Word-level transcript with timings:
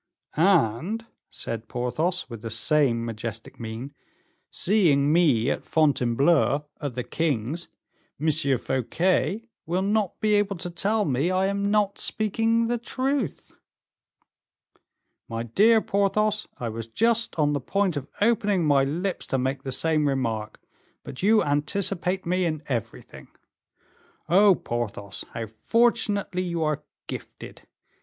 '""And," 0.35 1.05
said 1.29 1.67
Porthos, 1.67 2.27
with 2.27 2.41
the 2.41 2.49
same 2.49 3.05
majestic 3.05 3.59
mien, 3.59 3.93
"seeing 4.49 5.13
me 5.13 5.51
at 5.51 5.63
Fontainebleau 5.63 6.65
at 6.81 6.95
the 6.95 7.03
king's, 7.03 7.67
M. 8.19 8.57
Fouquet 8.57 9.43
will 9.67 9.83
not 9.83 10.19
be 10.19 10.33
able 10.33 10.55
to 10.57 10.71
tell 10.71 11.05
me 11.05 11.29
I 11.29 11.45
am 11.45 11.69
not 11.69 11.99
speaking 11.99 12.65
the 12.65 12.79
truth." 12.79 13.51
"My 15.29 15.43
dear 15.43 15.81
Porthos, 15.81 16.47
I 16.59 16.67
was 16.67 16.87
just 16.87 17.37
on 17.37 17.53
the 17.53 17.61
point 17.61 17.95
of 17.95 18.07
opening 18.21 18.65
my 18.65 18.83
lips 18.83 19.27
to 19.27 19.37
make 19.37 19.61
the 19.61 19.71
same 19.71 20.07
remark, 20.07 20.59
but 21.03 21.21
you 21.21 21.43
anticipate 21.43 22.25
me 22.25 22.45
in 22.45 22.63
everything. 22.67 23.27
Oh! 24.27 24.55
Porthos, 24.55 25.25
how 25.35 25.45
fortunately 25.45 26.41
you 26.41 26.63
are 26.63 26.81
gifted! 27.05 27.67